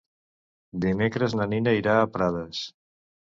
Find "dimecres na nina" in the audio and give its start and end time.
0.85-1.73